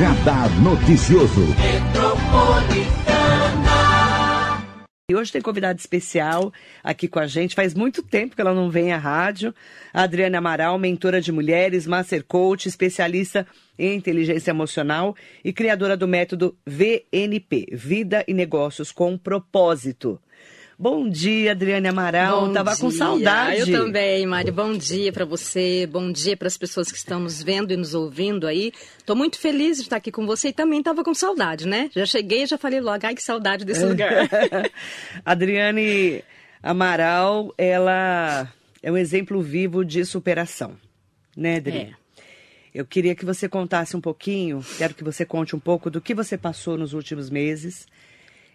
[0.00, 1.44] Radar Noticioso.
[5.10, 6.50] E hoje tem convidado especial
[6.82, 7.54] aqui com a gente.
[7.54, 9.54] Faz muito tempo que ela não vem à rádio.
[9.92, 13.46] Adriana Amaral, mentora de mulheres, master coach, especialista
[13.78, 20.18] em inteligência emocional e criadora do método VNP Vida e Negócios com Propósito.
[20.80, 22.46] Bom dia, Adriane Amaral.
[22.46, 22.80] Bom Tava dia.
[22.80, 23.70] com saudade.
[23.70, 24.50] Eu também, Mari.
[24.50, 25.86] Bom dia para você.
[25.86, 28.72] Bom dia para as pessoas que estão nos vendo e nos ouvindo aí.
[29.04, 31.90] Tô muito feliz de estar aqui com você e também tava com saudade, né?
[31.94, 34.26] Já cheguei e já falei logo, ai que saudade desse lugar.
[35.22, 36.24] Adriane
[36.62, 38.50] Amaral, ela
[38.82, 40.78] é um exemplo vivo de superação,
[41.36, 41.76] né, Adri?
[41.76, 41.90] É.
[42.74, 46.14] Eu queria que você contasse um pouquinho, quero que você conte um pouco do que
[46.14, 47.86] você passou nos últimos meses.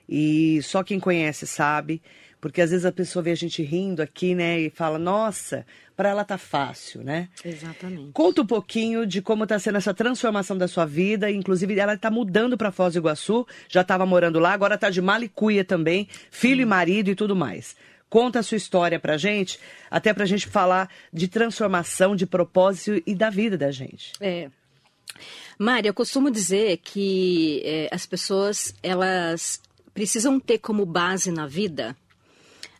[0.08, 2.02] E só quem conhece sabe,
[2.40, 6.09] porque às vezes a pessoa vê a gente rindo aqui, né, e fala: "Nossa, para
[6.09, 7.28] ela tá fácil", né?
[7.44, 8.12] Exatamente.
[8.14, 11.31] Conta um pouquinho de como está sendo essa transformação da sua vida.
[11.31, 15.02] Inclusive, ela está mudando para Foz do Iguaçu, já estava morando lá, agora está de
[15.02, 17.75] Malicuia também, filho e marido e tudo mais.
[18.09, 19.59] Conta a sua história pra gente,
[19.90, 24.14] até pra gente falar de transformação, de propósito e da vida da gente.
[24.22, 24.50] É.
[25.58, 29.62] Mari, eu costumo dizer que é, as pessoas, elas
[29.95, 31.97] precisam ter como base na vida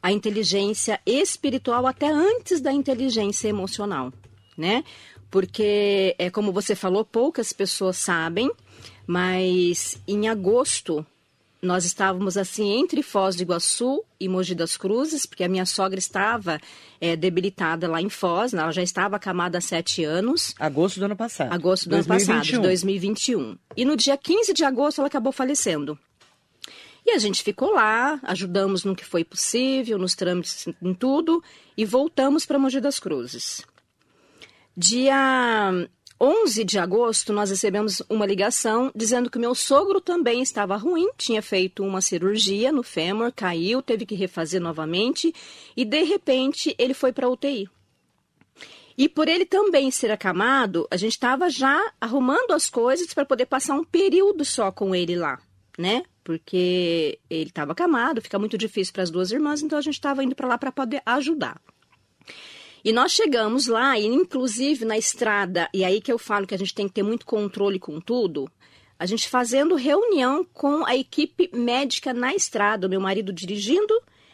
[0.04, 4.14] a inteligência espiritual até antes da inteligência emocional,
[4.56, 4.84] né?
[5.32, 8.52] Porque, é como você falou, poucas pessoas sabem,
[9.08, 11.04] mas em agosto
[11.60, 15.98] nós estávamos assim entre Foz do Iguaçu e Mogi das Cruzes, porque a minha sogra
[15.98, 16.60] estava
[17.02, 20.54] é, debilitada lá em Foz, ela já estava acamada há sete anos.
[20.60, 21.52] Agosto do ano passado.
[21.52, 22.14] Agosto do 2021.
[22.14, 23.58] ano passado, de 2021.
[23.76, 25.98] E no dia 15 de agosto ela acabou falecendo.
[27.06, 31.44] E a gente ficou lá, ajudamos no que foi possível, nos trâmites, em tudo,
[31.78, 33.62] e voltamos para Mogi das Cruzes.
[34.76, 35.72] Dia
[36.20, 41.44] 11 de agosto, nós recebemos uma ligação dizendo que meu sogro também estava ruim, tinha
[41.44, 45.32] feito uma cirurgia no fêmur, caiu, teve que refazer novamente,
[45.78, 47.70] e de repente ele foi para UTI.
[48.98, 53.46] E por ele também ser acamado, a gente estava já arrumando as coisas para poder
[53.46, 55.40] passar um período só com ele lá,
[55.78, 56.04] né?
[56.26, 60.24] Porque ele estava acamado, fica muito difícil para as duas irmãs, então a gente estava
[60.24, 61.62] indo para lá para poder ajudar.
[62.84, 66.58] E nós chegamos lá, e inclusive na estrada, e aí que eu falo que a
[66.58, 68.50] gente tem que ter muito controle com tudo,
[68.98, 73.94] a gente fazendo reunião com a equipe médica na estrada, o meu marido dirigindo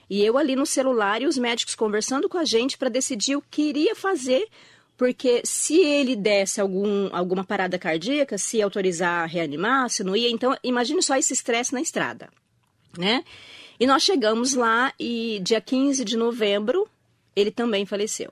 [0.09, 3.41] e eu ali no celular e os médicos conversando com a gente para decidir o
[3.41, 4.47] que iria fazer,
[5.01, 10.29] porque se ele desse algum, alguma parada cardíaca, se autorizar a reanimar, se não ia,
[10.29, 12.29] então imagine só esse estresse na estrada,
[12.95, 13.23] né?
[13.79, 16.87] E nós chegamos lá e dia 15 de novembro
[17.35, 18.31] ele também faleceu.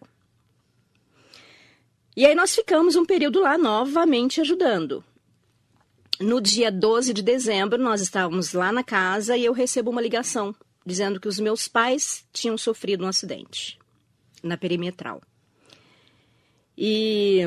[2.16, 5.03] E aí nós ficamos um período lá novamente ajudando.
[6.19, 10.56] No dia 12 de dezembro, nós estávamos lá na casa e eu recebo uma ligação
[10.86, 13.80] dizendo que os meus pais tinham sofrido um acidente
[14.44, 15.19] na perimetral.
[16.81, 17.41] E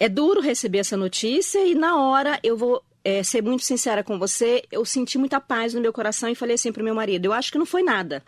[0.00, 4.18] é duro receber essa notícia e na hora eu vou é, ser muito sincera com
[4.18, 7.32] você, eu senti muita paz no meu coração e falei assim pro meu marido, eu
[7.32, 8.20] acho que não foi nada,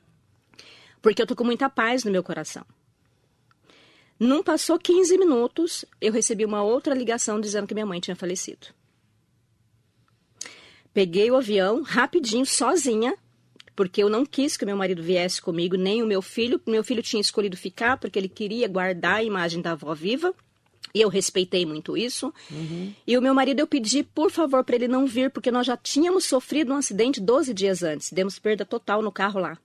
[1.03, 2.65] porque eu tô com muita paz no meu coração.
[4.21, 8.69] Não passou 15 minutos, eu recebi uma outra ligação dizendo que minha mãe tinha falecido.
[10.95, 13.17] Peguei o avião rapidinho, sozinha,
[13.81, 16.61] porque eu não quis que meu marido viesse comigo, nem o meu filho.
[16.67, 20.35] Meu filho tinha escolhido ficar porque ele queria guardar a imagem da avó viva.
[20.95, 22.31] E eu respeitei muito isso.
[22.51, 22.93] Uhum.
[23.07, 25.79] E o meu marido, eu pedi, por favor, para ele não vir, porque nós já
[25.79, 28.13] tínhamos sofrido um acidente 12 dias antes.
[28.13, 29.57] Demos perda total no carro lá.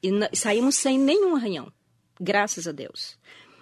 [0.00, 1.72] E, saímos sem nenhum arranhão.
[2.20, 3.18] Graças a Deus.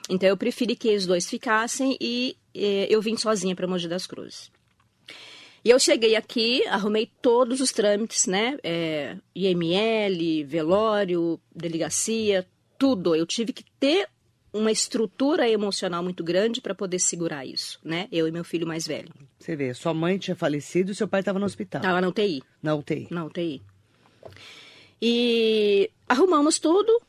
[0.07, 4.07] Então eu preferi que eles dois ficassem e, e eu vim sozinha para Mogi das
[4.07, 4.51] Cruzes.
[5.65, 8.59] E eu cheguei aqui, arrumei todos os trâmites, né?
[8.65, 12.47] É, IML, velório, delegacia,
[12.77, 13.15] tudo.
[13.15, 14.09] Eu tive que ter
[14.53, 18.09] uma estrutura emocional muito grande para poder segurar isso, né?
[18.11, 19.09] Eu e meu filho mais velho.
[19.39, 21.81] Você vê, sua mãe tinha falecido e seu pai estava no hospital.
[21.81, 22.43] Estava na UTI.
[22.63, 23.07] Na UTI.
[23.11, 23.63] Na UTI.
[25.01, 27.01] E arrumamos tudo.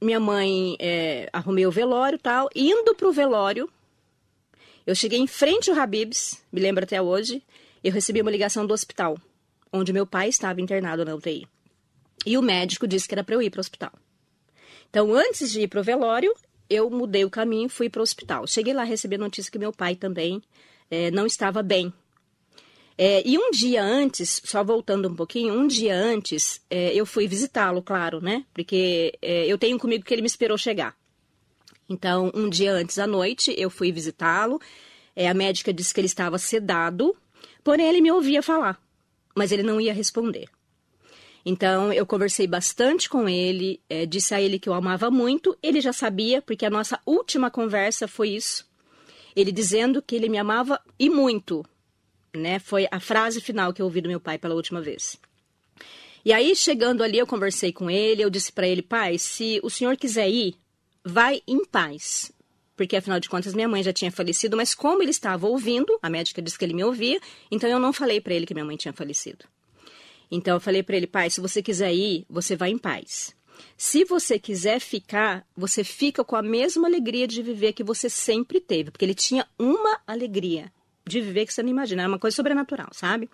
[0.00, 2.48] Minha mãe, é, arrumei o velório e tal.
[2.54, 3.68] Indo pro velório,
[4.86, 7.42] eu cheguei em frente ao Habibs, me lembro até hoje.
[7.82, 9.18] Eu recebi uma ligação do hospital,
[9.72, 11.46] onde meu pai estava internado na UTI.
[12.24, 13.92] E o médico disse que era para eu ir para o hospital.
[14.88, 16.32] Então, antes de ir para o velório,
[16.68, 18.46] eu mudei o caminho e fui para o hospital.
[18.46, 20.42] Cheguei lá, recebi a notícia que meu pai também
[20.90, 21.92] é, não estava bem.
[22.96, 27.26] É, e um dia antes, só voltando um pouquinho, um dia antes, é, eu fui
[27.26, 28.44] visitá-lo, claro, né?
[28.52, 30.94] Porque é, eu tenho comigo que ele me esperou chegar.
[31.88, 34.60] Então, um dia antes à noite, eu fui visitá-lo.
[35.16, 37.16] É, a médica disse que ele estava sedado.
[37.64, 38.80] Porém, ele me ouvia falar,
[39.34, 40.48] mas ele não ia responder.
[41.44, 45.56] Então, eu conversei bastante com ele, é, disse a ele que eu amava muito.
[45.62, 48.70] Ele já sabia, porque a nossa última conversa foi isso.
[49.34, 51.64] Ele dizendo que ele me amava e muito.
[52.34, 52.58] Né?
[52.58, 55.18] Foi a frase final que eu ouvi do meu pai pela última vez.
[56.24, 59.68] E aí, chegando ali, eu conversei com ele, eu disse para ele, pai, se o
[59.70, 60.54] senhor quiser ir,
[61.04, 62.30] vai em paz.
[62.76, 66.08] Porque, afinal de contas, minha mãe já tinha falecido, mas como ele estava ouvindo, a
[66.08, 67.20] médica disse que ele me ouvia,
[67.50, 69.44] então eu não falei para ele que minha mãe tinha falecido.
[70.30, 73.36] Então eu falei para ele, pai, se você quiser ir, você vai em paz.
[73.76, 78.60] Se você quiser ficar, você fica com a mesma alegria de viver que você sempre
[78.60, 80.72] teve, porque ele tinha uma alegria
[81.06, 83.28] de viver que você não imagina, era uma coisa sobrenatural, sabe?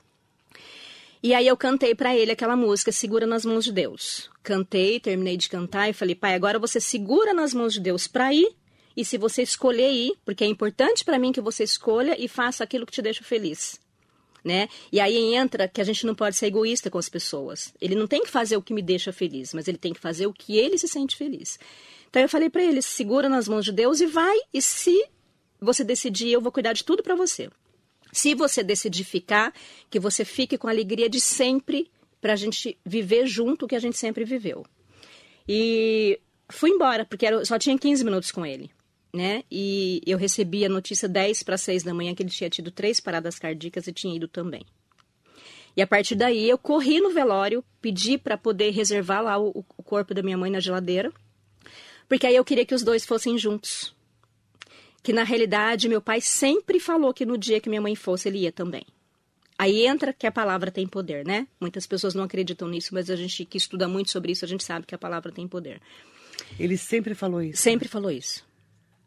[1.22, 4.30] E aí eu cantei para ele aquela música Segura nas mãos de Deus.
[4.42, 8.32] Cantei, terminei de cantar e falei: "Pai, agora você segura nas mãos de Deus para
[8.32, 8.54] ir,
[8.98, 12.64] e se você escolher ir, porque é importante para mim que você escolha e faça
[12.64, 13.78] aquilo que te deixa feliz."
[14.44, 14.68] né?
[14.90, 17.72] E aí entra que a gente não pode ser egoísta com as pessoas.
[17.80, 20.26] Ele não tem que fazer o que me deixa feliz, mas ele tem que fazer
[20.26, 21.58] o que ele se sente feliz.
[22.08, 24.38] Então eu falei para ele: segura nas mãos de Deus e vai.
[24.52, 25.04] E se
[25.60, 27.50] você decidir, eu vou cuidar de tudo para você.
[28.12, 29.52] Se você decidir ficar,
[29.90, 31.90] que você fique com a alegria de sempre
[32.20, 34.64] para a gente viver junto o que a gente sempre viveu.
[35.46, 36.18] E
[36.48, 38.70] fui embora, porque só tinha 15 minutos com ele
[39.12, 39.42] né?
[39.50, 43.00] E eu recebi a notícia 10 para 6 da manhã que ele tinha tido três
[43.00, 44.64] paradas cardíacas e tinha ido também.
[45.76, 49.82] E a partir daí eu corri no velório, pedi para poder reservar lá o, o,
[49.82, 51.12] corpo da minha mãe na geladeira,
[52.08, 53.94] porque aí eu queria que os dois fossem juntos.
[55.02, 58.38] Que na realidade meu pai sempre falou que no dia que minha mãe fosse ele
[58.38, 58.84] ia também.
[59.56, 61.46] Aí entra que a palavra tem poder, né?
[61.60, 64.64] Muitas pessoas não acreditam nisso, mas a gente que estuda muito sobre isso, a gente
[64.64, 65.80] sabe que a palavra tem poder.
[66.58, 67.62] Ele sempre falou isso.
[67.62, 68.47] Sempre falou isso.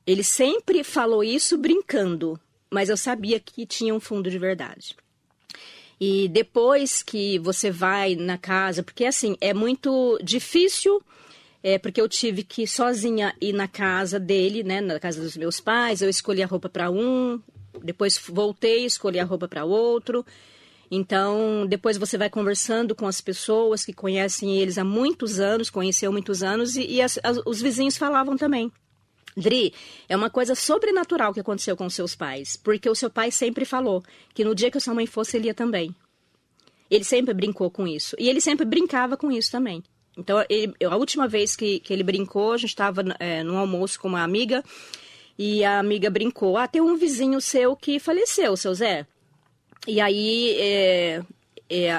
[0.05, 2.39] Ele sempre falou isso brincando,
[2.69, 4.95] mas eu sabia que tinha um fundo de verdade.
[5.99, 11.01] E depois que você vai na casa, porque assim, é muito difícil,
[11.61, 15.59] é, porque eu tive que sozinha ir na casa dele, né, na casa dos meus
[15.59, 17.39] pais, eu escolhi a roupa para um,
[17.83, 20.25] depois voltei, escolhi a roupa para outro.
[20.89, 26.11] Então, depois você vai conversando com as pessoas que conhecem eles há muitos anos, conheceu
[26.11, 28.71] muitos anos, e, e as, as, os vizinhos falavam também.
[29.35, 29.73] Dri,
[30.09, 34.03] é uma coisa sobrenatural que aconteceu com seus pais, porque o seu pai sempre falou
[34.33, 35.95] que no dia que a sua mãe fosse, ele ia também.
[36.89, 38.15] Ele sempre brincou com isso.
[38.19, 39.81] E ele sempre brincava com isso também.
[40.17, 43.97] Então, ele, a última vez que, que ele brincou, a gente estava é, num almoço
[43.99, 44.61] com uma amiga,
[45.37, 49.07] e a amiga brincou: Ah, tem um vizinho seu que faleceu, seu Zé.
[49.87, 51.23] E aí é,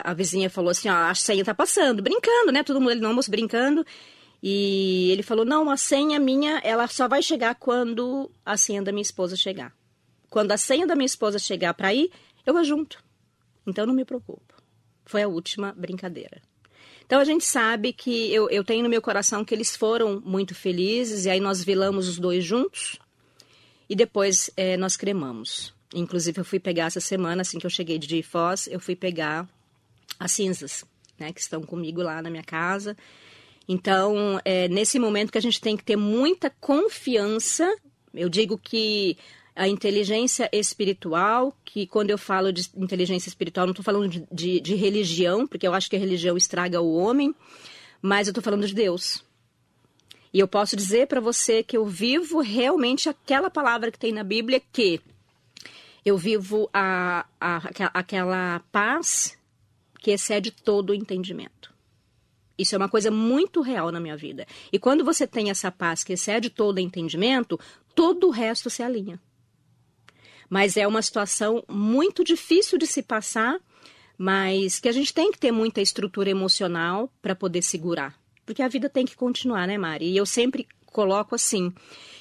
[0.04, 2.62] a vizinha falou assim: Ó, a senha tá passando, brincando, né?
[2.62, 3.84] Todo mundo ali no almoço brincando.
[4.42, 8.90] E ele falou: não, a senha minha, ela só vai chegar quando a senha da
[8.90, 9.72] minha esposa chegar.
[10.28, 12.10] Quando a senha da minha esposa chegar para ir,
[12.44, 13.02] eu vou junto.
[13.66, 14.54] Então não me preocupo.
[15.04, 16.42] Foi a última brincadeira.
[17.04, 20.54] Então a gente sabe que eu, eu tenho no meu coração que eles foram muito
[20.54, 22.98] felizes, e aí nós velamos os dois juntos,
[23.88, 25.74] e depois é, nós cremamos.
[25.94, 29.46] Inclusive eu fui pegar essa semana, assim que eu cheguei de Foz, eu fui pegar
[30.18, 30.84] as cinzas,
[31.18, 32.96] né, que estão comigo lá na minha casa.
[33.68, 37.74] Então, é nesse momento que a gente tem que ter muita confiança.
[38.12, 39.16] Eu digo que
[39.54, 44.60] a inteligência espiritual, que quando eu falo de inteligência espiritual, não estou falando de, de,
[44.60, 47.34] de, religião, porque eu acho que a religião estraga o homem,
[48.00, 49.22] mas eu estou falando de Deus.
[50.32, 54.24] E eu posso dizer para você que eu vivo realmente aquela palavra que tem na
[54.24, 55.00] Bíblia, que
[56.04, 57.56] eu vivo a, a,
[57.92, 59.38] aquela paz
[60.00, 61.71] que excede todo o entendimento.
[62.62, 64.46] Isso é uma coisa muito real na minha vida.
[64.72, 67.58] E quando você tem essa paz que excede todo entendimento,
[67.94, 69.20] todo o resto se alinha.
[70.48, 73.58] Mas é uma situação muito difícil de se passar,
[74.18, 78.14] mas que a gente tem que ter muita estrutura emocional para poder segurar.
[78.44, 80.10] Porque a vida tem que continuar, né, Mari?
[80.10, 81.72] E eu sempre coloco assim,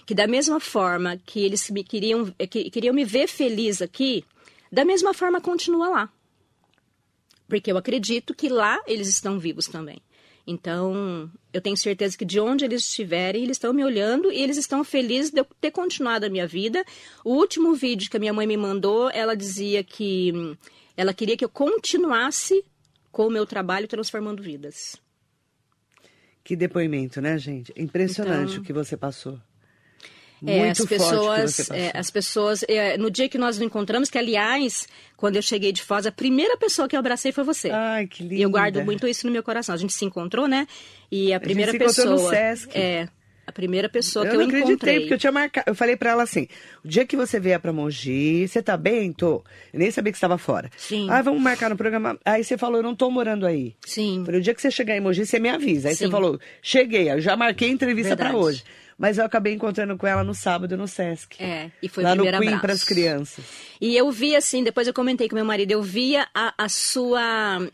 [0.06, 4.24] que da mesma forma que eles me queriam, que, queriam me ver feliz aqui,
[4.72, 6.10] da mesma forma continua lá.
[7.48, 10.02] Porque eu acredito que lá eles estão vivos também.
[10.46, 14.58] Então, eu tenho certeza que de onde eles estiverem, eles estão me olhando e eles
[14.58, 16.84] estão felizes de eu ter continuado a minha vida.
[17.24, 20.34] O último vídeo que a minha mãe me mandou, ela dizia que
[20.98, 22.64] ela queria que eu continuasse
[23.12, 24.96] com o meu trabalho transformando vidas.
[26.44, 27.72] Que depoimento, né, gente?
[27.78, 28.64] Impressionante então...
[28.64, 29.40] o que você passou.
[30.46, 34.88] É, as pessoas, é, as pessoas, é, no dia que nós nos encontramos, que aliás,
[35.16, 37.70] quando eu cheguei de Foz, a primeira pessoa que eu abracei foi você.
[37.70, 38.36] Ai, que lindo.
[38.36, 39.76] E eu guardo muito isso no meu coração.
[39.76, 40.68] A gente se encontrou, né?
[41.12, 42.16] E a primeira a gente se pessoa.
[42.16, 42.72] No Sesc.
[42.76, 43.08] É,
[43.52, 45.00] A primeira pessoa eu que eu não acreditei, encontrei.
[45.02, 45.70] porque eu tinha marcado.
[45.70, 46.48] Eu falei pra ela assim:
[46.86, 49.12] o dia que você vier pra Mogi, você tá bem?
[49.12, 49.44] Tô.
[49.74, 50.70] Eu nem sabia que você estava fora.
[50.78, 51.08] Sim.
[51.10, 52.18] Ah, vamos marcar no programa.
[52.24, 53.76] Aí você falou: eu não tô morando aí.
[53.86, 54.24] Sim.
[54.26, 55.90] Falei, o dia que você chegar em Mogi, você me avisa.
[55.90, 56.06] Aí Sim.
[56.06, 58.46] você falou: cheguei, eu já marquei a entrevista pra Verdade.
[58.46, 58.64] hoje.
[58.98, 61.36] Mas eu acabei encontrando com ela no sábado no Sesc.
[61.44, 62.62] É, e foi lá o no primeiro Queen abraço.
[62.62, 63.44] pras crianças.
[63.82, 67.68] E eu vi assim, depois eu comentei com meu marido, eu via a, a sua.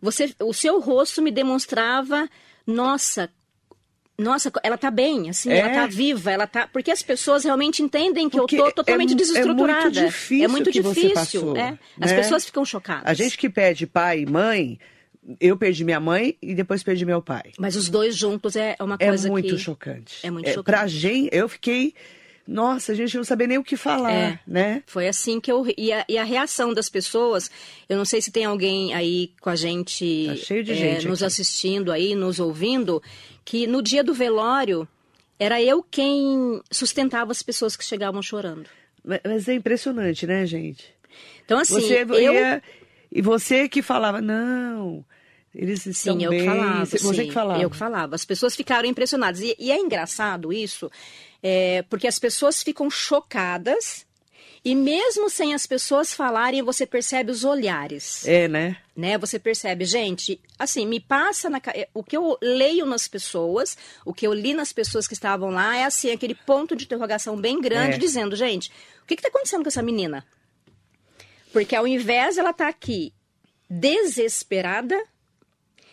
[0.00, 2.28] Você, o seu rosto me demonstrava,
[2.64, 3.28] nossa.
[4.18, 5.58] Nossa, ela tá bem, assim, É.
[5.58, 6.66] ela tá viva, ela tá.
[6.66, 9.82] Porque as pessoas realmente entendem que Porque eu tô totalmente é é desestruturada.
[9.84, 11.78] muito difícil É muito difícil, passou, é.
[12.00, 12.16] As né?
[12.16, 13.04] pessoas ficam chocadas.
[13.06, 14.78] A gente que perde pai e mãe,
[15.40, 17.52] eu perdi minha mãe e depois perdi meu pai.
[17.58, 19.58] Mas os dois juntos é uma É coisa muito que.
[19.58, 20.16] chocante.
[20.26, 20.88] é muito Pra chocante.
[20.96, 21.94] gente, eu fiquei.
[22.50, 24.40] Nossa, a gente não sabia nem o que falar, É.
[24.46, 24.82] né?
[24.86, 25.66] Foi assim que eu.
[25.76, 27.50] E a, e a reação das pessoas,
[27.86, 31.06] eu não sei se tem alguém aí com a gente, Tá cheio de eh, gente
[31.08, 31.26] nos aqui.
[31.26, 33.02] assistindo aí, nos ouvindo,
[33.44, 34.88] que no dia do velório
[35.38, 38.66] era eu quem sustentava as pessoas que chegavam chorando.
[39.04, 40.86] Mas- Mas é impressionante, né, gente?
[41.44, 42.32] Então, assim, você eu.
[42.32, 42.62] ia.
[43.12, 45.04] E você que falava, não,
[45.54, 46.40] eles estão Sim, eu bem.
[46.40, 46.84] que falava.
[46.86, 47.62] Você sim, que falava.
[47.62, 48.14] Eu que falava.
[48.14, 49.40] As pessoas ficaram impressionadas.
[49.42, 50.90] E, e é engraçado isso,
[51.42, 54.06] é, porque as pessoas ficam chocadas.
[54.64, 58.26] E mesmo sem as pessoas falarem, você percebe os olhares.
[58.26, 58.76] É, né?
[58.94, 59.16] né?
[59.16, 64.12] Você percebe, gente, assim, me passa na é, o que eu leio nas pessoas, o
[64.12, 67.60] que eu li nas pessoas que estavam lá é assim, aquele ponto de interrogação bem
[67.60, 67.98] grande É.
[67.98, 68.70] dizendo, gente,
[69.02, 70.26] o que está acontecendo com essa menina?
[71.52, 73.14] Porque ao invés ela estar aqui
[73.70, 75.00] desesperada,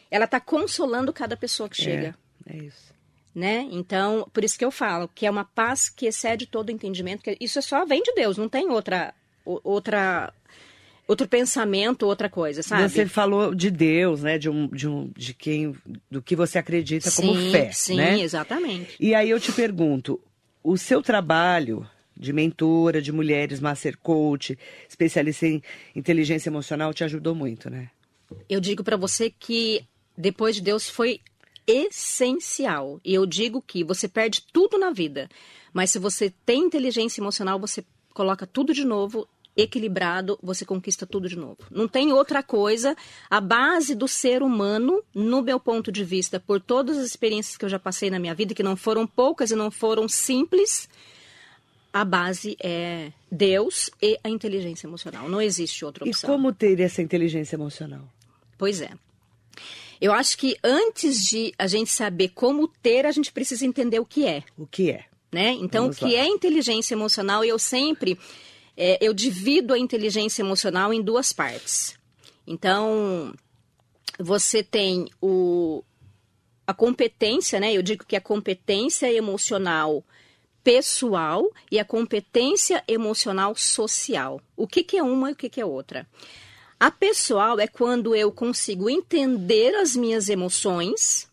[0.10, 2.16] ela está consolando cada pessoa que chega.
[2.48, 2.95] É, é isso.
[3.36, 3.68] Né?
[3.70, 7.22] Então, por isso que eu falo que é uma paz que excede todo o entendimento.
[7.22, 9.14] Que isso só vem de Deus, não tem outra,
[9.46, 10.34] outra,
[11.06, 12.90] outro pensamento, outra coisa, sabe?
[12.90, 14.38] Você falou de Deus, né?
[14.38, 15.76] De um, de um, de quem,
[16.10, 18.22] do que você acredita como sim, fé, sim, né?
[18.22, 18.96] exatamente.
[19.02, 20.18] E aí eu te pergunto,
[20.64, 21.86] o seu trabalho
[22.18, 25.62] de mentora de mulheres, master coach, especialista em
[25.94, 27.90] inteligência emocional, te ajudou muito, né?
[28.50, 29.84] Eu digo para você que
[30.18, 31.20] depois de Deus foi
[31.68, 33.00] essencial.
[33.04, 35.30] E eu digo que você perde tudo na vida,
[35.74, 41.30] mas se você tem inteligência emocional, você coloca tudo de novo equilibrado, você conquista tudo
[41.30, 41.58] de novo.
[41.72, 42.96] Não tem outra coisa.
[43.30, 47.64] A base do ser humano, no meu ponto de vista, por todas as experiências que
[47.64, 50.90] eu já passei na minha vida, que não foram poucas e não foram simples,
[51.94, 55.30] a base é Deus e a inteligência emocional.
[55.30, 56.30] Não existe outra E opção.
[56.30, 58.02] como ter essa inteligência emocional?
[58.58, 58.92] Pois é.
[60.00, 64.06] Eu acho que antes de a gente saber como ter, a gente precisa entender o
[64.06, 65.06] que é, O que é?
[65.32, 65.52] né?
[65.52, 66.22] Então, Vamos o que lá.
[66.22, 67.44] é inteligência emocional?
[67.44, 68.18] Eu sempre
[68.78, 71.98] é, eu divido a inteligência emocional em duas partes.
[72.46, 73.34] Então,
[74.20, 75.84] você tem o
[76.68, 77.72] a competência, né?
[77.72, 80.04] Eu digo que a competência emocional
[80.64, 84.42] pessoal e a competência emocional social.
[84.58, 86.08] O que, que é uma e o que, que é outra?
[86.80, 91.28] A pessoal é quando eu consigo entender as minhas emoções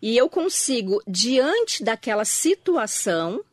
[0.00, 3.44] e eu consigo, diante daquela situação,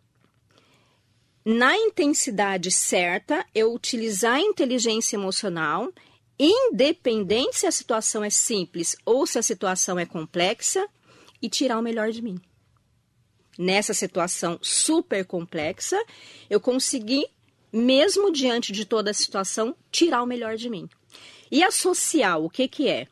[1.45, 5.91] na intensidade certa, eu utilizar a inteligência emocional,
[6.39, 10.87] independente se a situação é simples ou se a situação é complexa,
[11.43, 12.39] e tirar o melhor de mim.
[13.59, 16.01] Nessa situação super complexa,
[16.49, 17.27] eu consegui,
[17.73, 20.87] mesmo diante de toda a situação, tirar o melhor de mim.
[21.51, 23.07] E a social, o que, que é?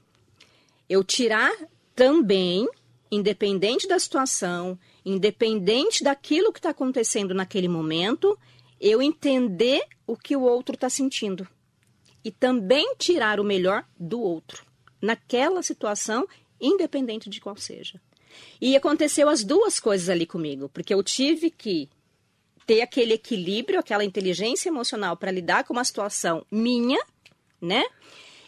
[0.87, 1.51] Eu tirar
[1.95, 2.67] também,
[3.11, 8.37] independente da situação, independente daquilo que está acontecendo naquele momento,
[8.79, 11.47] eu entender o que o outro está sentindo.
[12.23, 14.63] E também tirar o melhor do outro,
[15.01, 16.27] naquela situação,
[16.59, 17.99] independente de qual seja.
[18.61, 21.89] E aconteceu as duas coisas ali comigo, porque eu tive que
[22.71, 27.05] ter aquele equilíbrio, aquela inteligência emocional para lidar com uma situação minha,
[27.59, 27.83] né?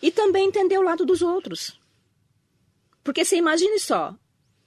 [0.01, 1.77] E também entender o lado dos outros.
[3.03, 4.15] Porque você imagine só,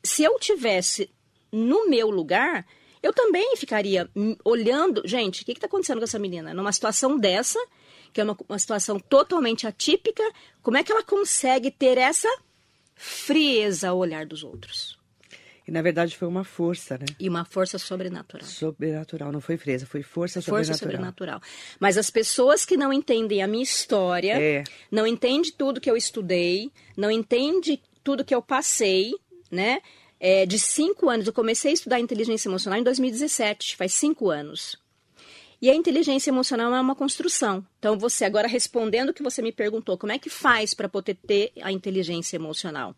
[0.04, 1.08] se eu tivesse
[1.50, 2.66] no meu lugar,
[3.02, 4.10] eu também ficaria
[4.44, 6.52] olhando, gente, o que está acontecendo com essa menina?
[6.52, 7.58] Numa situação dessa,
[8.12, 10.22] que é uma, uma situação totalmente atípica,
[10.62, 12.28] como é que ela consegue ter essa
[12.94, 14.98] frieza ao olhar dos outros?
[15.66, 17.06] E na verdade foi uma força, né?
[17.18, 18.46] E uma força sobrenatural.
[18.46, 20.78] Sobrenatural, não foi fresa, foi força, Força sobrenatural.
[21.10, 21.40] sobrenatural.
[21.80, 24.62] Mas as pessoas que não entendem a minha história, É.
[24.90, 29.12] não entendem tudo que eu estudei, não entendem tudo que eu passei,
[29.50, 29.80] né?
[30.20, 34.76] É, de cinco anos, eu comecei a estudar inteligência emocional em 2017, faz cinco anos.
[35.60, 37.66] E a inteligência emocional é uma construção.
[37.78, 41.14] Então, você agora respondendo o que você me perguntou, como é que faz para poder
[41.26, 42.94] ter a inteligência emocional?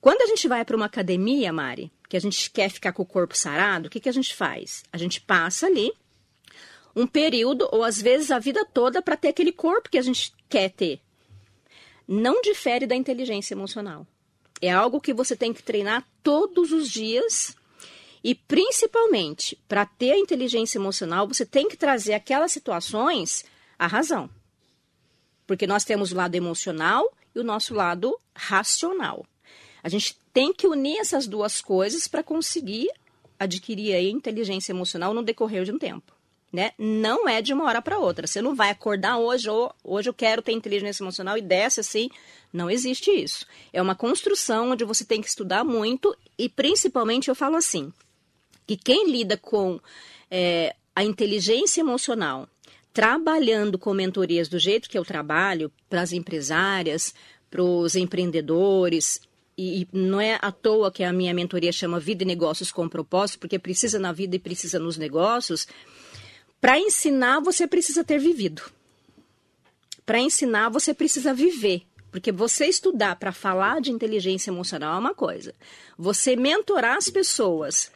[0.00, 3.06] Quando a gente vai para uma academia, Mari, que a gente quer ficar com o
[3.06, 4.82] corpo sarado, o que, que a gente faz?
[4.92, 5.92] A gente passa ali
[6.96, 10.32] um período, ou às vezes a vida toda, para ter aquele corpo que a gente
[10.48, 11.00] quer ter.
[12.06, 14.06] Não difere da inteligência emocional.
[14.60, 17.56] É algo que você tem que treinar todos os dias.
[18.24, 23.44] E principalmente, para ter a inteligência emocional, você tem que trazer aquelas situações
[23.78, 24.28] à razão.
[25.46, 29.24] Porque nós temos o lado emocional e o nosso lado racional.
[29.82, 32.88] A gente tem que unir essas duas coisas para conseguir
[33.38, 36.12] adquirir a inteligência emocional no decorrer de um tempo.
[36.52, 36.72] Né?
[36.78, 38.26] Não é de uma hora para outra.
[38.26, 42.08] Você não vai acordar hoje, ou hoje eu quero ter inteligência emocional e desce assim.
[42.52, 43.46] Não existe isso.
[43.72, 47.92] É uma construção onde você tem que estudar muito e, principalmente, eu falo assim:
[48.66, 49.78] que quem lida com
[50.30, 52.48] é, a inteligência emocional,
[52.94, 57.14] trabalhando com mentorias do jeito que eu trabalho, para as empresárias,
[57.50, 59.20] para os empreendedores,
[59.58, 63.40] e, não é à toa que a minha mentoria chama Vida e Negócios com Propósito,
[63.40, 65.66] porque precisa na vida e precisa nos negócios
[66.60, 68.62] para ensinar, você precisa ter vivido.
[70.04, 71.82] Para ensinar, você precisa viver.
[72.10, 75.54] Porque você estudar para falar de inteligência emocional é uma coisa.
[75.96, 77.92] Você mentorar as pessoas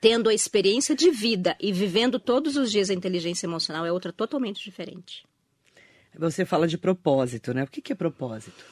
[0.00, 4.12] tendo a experiência de vida e vivendo todos os dias a inteligência emocional é outra
[4.12, 5.24] totalmente diferente.
[6.18, 7.62] Você fala de propósito, né?
[7.64, 8.64] O que é propósito?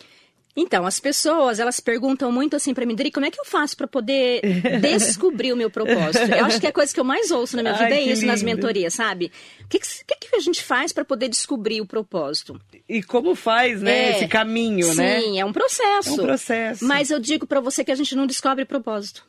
[0.57, 3.77] Então, as pessoas, elas perguntam muito assim para mim, Dri, como é que eu faço
[3.77, 4.41] para poder
[4.81, 6.33] descobrir o meu propósito?
[6.33, 8.03] Eu acho que é a coisa que eu mais ouço na minha vida Ai, é
[8.03, 8.27] isso lindo.
[8.27, 9.33] nas mentorias, sabe?
[9.63, 12.61] O que, que, que, a gente faz para poder descobrir o propósito?
[12.89, 15.21] E como faz, né, é, esse caminho, sim, né?
[15.21, 16.11] Sim, é um processo.
[16.11, 16.85] É um processo.
[16.85, 19.27] Mas eu digo para você que a gente não descobre propósito.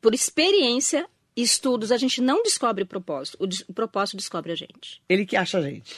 [0.00, 1.06] Por experiência
[1.36, 3.36] e estudos, a gente não descobre o propósito.
[3.38, 5.02] O, o propósito descobre a gente.
[5.08, 5.94] Ele que acha a gente.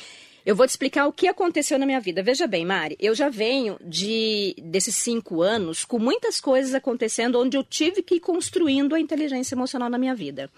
[0.48, 2.22] Eu vou te explicar o que aconteceu na minha vida.
[2.22, 7.54] Veja bem, Mari, eu já venho de desses cinco anos com muitas coisas acontecendo onde
[7.54, 10.50] eu tive que ir construindo a inteligência emocional na minha vida.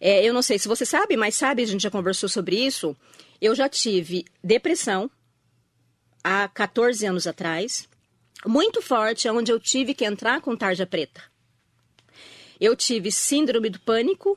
[0.00, 2.96] É, eu não sei se você sabe, mas sabe, a gente já conversou sobre isso.
[3.40, 5.08] Eu já tive depressão
[6.24, 7.88] há 14 anos atrás,
[8.44, 11.22] muito forte, onde eu tive que entrar com tarja preta.
[12.60, 14.36] Eu tive síndrome do pânico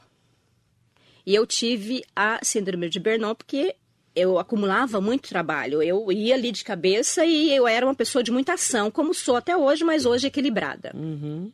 [1.26, 3.76] e eu tive a síndrome de Burnout, porque
[4.16, 5.82] eu acumulava muito trabalho.
[5.82, 9.36] Eu ia ali de cabeça e eu era uma pessoa de muita ação, como sou
[9.36, 10.92] até hoje, mas hoje equilibrada.
[10.96, 11.52] Uhum.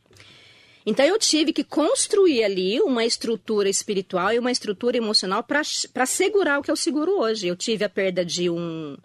[0.86, 6.60] Então eu tive que construir ali uma estrutura espiritual e uma estrutura emocional para segurar
[6.60, 7.48] o que eu seguro hoje.
[7.48, 8.98] Eu tive a perda de um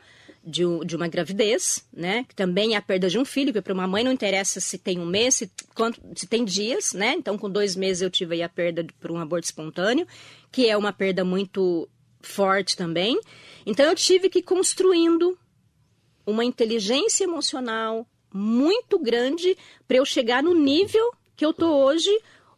[0.46, 2.24] de, de uma gravidez, né?
[2.28, 4.76] Que também é a perda de um filho, que para uma mãe não interessa se
[4.76, 7.14] tem um mês, se, quanto, se tem dias, né?
[7.16, 10.06] Então, com dois meses eu tive a perda por um aborto espontâneo,
[10.52, 11.88] que é uma perda muito
[12.24, 13.18] forte também.
[13.66, 15.38] Então eu tive que ir construindo
[16.26, 19.56] uma inteligência emocional muito grande
[19.86, 22.10] para eu chegar no nível que eu tô hoje,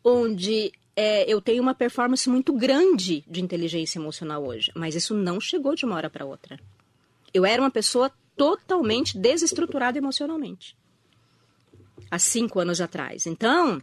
[0.02, 4.72] onde é, eu tenho uma performance muito grande de inteligência emocional hoje.
[4.74, 6.58] Mas isso não chegou de uma hora para outra.
[7.32, 10.76] Eu era uma pessoa totalmente desestruturada emocionalmente.
[12.10, 13.26] Há cinco anos atrás.
[13.26, 13.82] Então,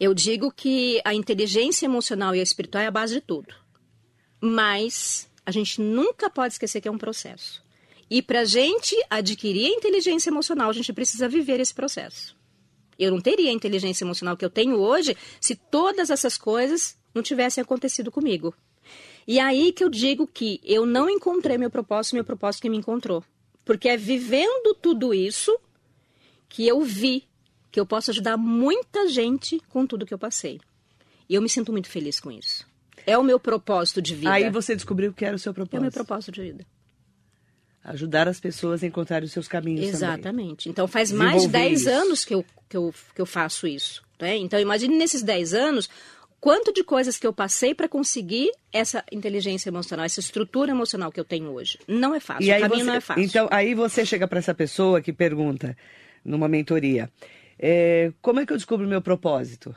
[0.00, 3.54] eu digo que a inteligência emocional e a espiritual é a base de tudo.
[4.40, 7.62] Mas a gente nunca pode esquecer que é um processo.
[8.08, 12.36] E para a gente adquirir a inteligência emocional, a gente precisa viver esse processo.
[12.98, 17.22] Eu não teria a inteligência emocional que eu tenho hoje se todas essas coisas não
[17.22, 18.54] tivessem acontecido comigo.
[19.26, 22.76] E aí que eu digo que eu não encontrei meu propósito, meu propósito que me
[22.76, 23.24] encontrou.
[23.64, 25.58] Porque é vivendo tudo isso
[26.48, 27.24] que eu vi
[27.72, 30.60] que eu posso ajudar muita gente com tudo que eu passei.
[31.28, 32.66] E eu me sinto muito feliz com isso.
[33.06, 34.32] É o meu propósito de vida.
[34.32, 35.76] Aí você descobriu que era o seu propósito.
[35.76, 36.66] É o meu propósito de vida.
[37.84, 40.64] Ajudar as pessoas a encontrarem os seus caminhos Exatamente.
[40.64, 40.72] Também.
[40.72, 44.02] Então faz mais de 10 anos que eu, que, eu, que eu faço isso.
[44.20, 44.36] Né?
[44.38, 45.88] Então imagine nesses 10 anos
[46.40, 51.20] quanto de coisas que eu passei para conseguir essa inteligência emocional, essa estrutura emocional que
[51.20, 51.78] eu tenho hoje.
[51.86, 53.22] Não é fácil, e o caminho você, não é fácil.
[53.22, 55.76] Então, aí você chega para essa pessoa que pergunta
[56.24, 57.10] numa mentoria,
[57.58, 59.74] é, como é que eu descubro o meu propósito?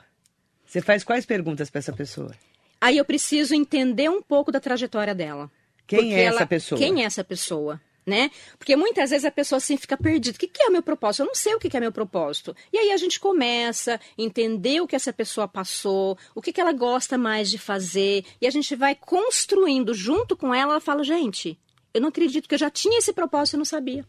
[0.64, 2.32] Você faz quais perguntas para essa pessoa?
[2.80, 5.50] Aí eu preciso entender um pouco da trajetória dela.
[5.86, 6.78] Quem é ela, essa pessoa?
[6.78, 7.80] Quem é essa pessoa?
[8.06, 8.30] Né?
[8.58, 10.34] Porque muitas vezes a pessoa assim fica perdida.
[10.34, 11.22] O que, que é o meu propósito?
[11.22, 12.56] Eu não sei o que, que é meu propósito.
[12.72, 16.60] E aí a gente começa a entender o que essa pessoa passou, o que, que
[16.60, 20.72] ela gosta mais de fazer, e a gente vai construindo junto com ela.
[20.72, 21.58] Ela fala, gente,
[21.92, 24.04] eu não acredito que eu já tinha esse propósito e não sabia.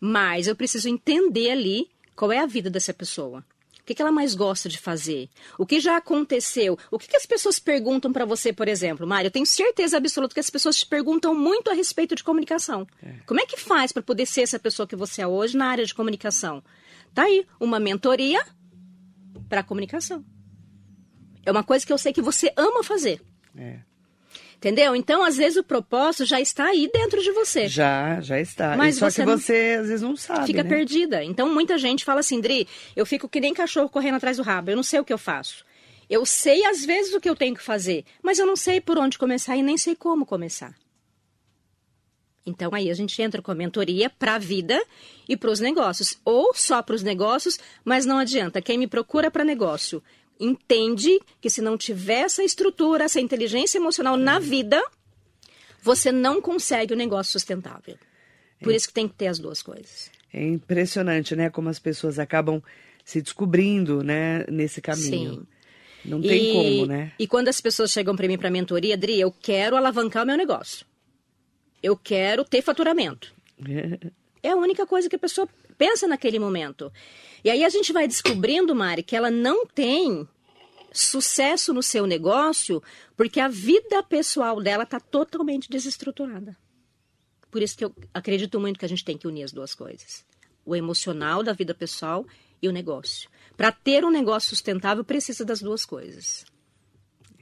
[0.00, 3.44] Mas eu preciso entender ali qual é a vida dessa pessoa.
[3.84, 5.28] O que, que ela mais gosta de fazer?
[5.58, 6.78] O que já aconteceu?
[6.90, 9.06] O que, que as pessoas perguntam para você, por exemplo?
[9.06, 12.86] Mário, eu tenho certeza absoluta que as pessoas te perguntam muito a respeito de comunicação.
[13.02, 13.16] É.
[13.26, 15.84] Como é que faz para poder ser essa pessoa que você é hoje na área
[15.84, 16.64] de comunicação?
[17.12, 18.42] Tá aí, uma mentoria
[19.50, 20.24] para comunicação.
[21.44, 23.20] É uma coisa que eu sei que você ama fazer.
[23.54, 23.80] É.
[24.64, 24.96] Entendeu?
[24.96, 27.68] Então, às vezes, o propósito já está aí dentro de você.
[27.68, 28.74] Já, já está.
[28.78, 30.46] Mas E só você que você às vezes não sabe.
[30.46, 30.68] Fica né?
[30.70, 31.22] perdida.
[31.22, 34.70] Então, muita gente fala assim, Dri, eu fico que nem cachorro correndo atrás do rabo.
[34.70, 35.66] Eu não sei o que eu faço.
[36.08, 38.96] Eu sei, às vezes, o que eu tenho que fazer, mas eu não sei por
[38.96, 40.74] onde começar e nem sei como começar.
[42.46, 44.82] Então, aí a gente entra com a mentoria para a vida
[45.28, 46.18] e para os negócios.
[46.24, 48.62] Ou só para os negócios, mas não adianta.
[48.62, 50.02] Quem me procura para negócio
[50.38, 54.82] entende que se não tiver essa estrutura, essa inteligência emocional na vida,
[55.82, 57.96] você não consegue o negócio sustentável.
[58.60, 60.10] Por isso que tem que ter as duas coisas.
[60.32, 61.50] É impressionante, né?
[61.50, 62.62] Como as pessoas acabam
[63.04, 64.44] se descobrindo, né?
[64.48, 65.34] Nesse caminho.
[65.34, 65.46] Sim.
[66.04, 67.12] Não tem e, como, né?
[67.18, 70.36] E quando as pessoas chegam para mim para mentoria, Adri, eu quero alavancar o meu
[70.36, 70.86] negócio.
[71.82, 73.34] Eu quero ter faturamento.
[74.44, 76.92] É a única coisa que a pessoa pensa naquele momento.
[77.42, 80.26] E aí a gente vai descobrindo, Mari, que ela não tem
[80.92, 82.82] sucesso no seu negócio
[83.16, 86.56] porque a vida pessoal dela está totalmente desestruturada.
[87.50, 90.24] Por isso que eu acredito muito que a gente tem que unir as duas coisas:
[90.64, 92.26] o emocional da vida pessoal
[92.60, 93.28] e o negócio.
[93.56, 96.44] Para ter um negócio sustentável, precisa das duas coisas.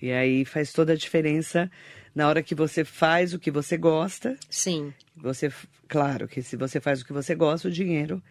[0.01, 1.71] E aí faz toda a diferença
[2.15, 4.37] na hora que você faz o que você gosta.
[4.51, 4.93] Sim.
[5.17, 5.53] Você,
[5.89, 8.23] claro, que se você faz o que você gosta, o dinheiro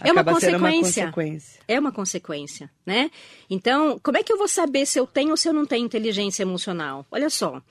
[0.00, 1.04] É uma sendo uma consequência.
[1.06, 1.60] consequência.
[1.66, 3.10] É uma consequência, né?
[3.48, 5.86] Então, como é que eu vou saber se eu tenho ou se eu não tenho
[5.86, 7.06] inteligência emocional?
[7.10, 7.62] Olha só,